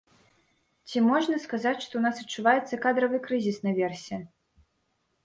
[0.91, 4.21] Ці можна сказаць, што ў нас адчуваецца кадравы крызіс наверсе?